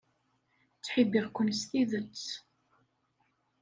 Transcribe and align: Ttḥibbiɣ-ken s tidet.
Ttḥibbiɣ-ken 0.77 1.49
s 1.59 1.61
tidet. 1.69 2.25